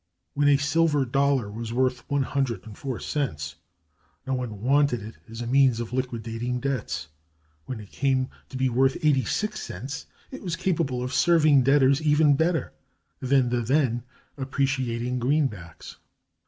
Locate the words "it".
5.03-5.17, 7.79-7.91, 10.31-10.41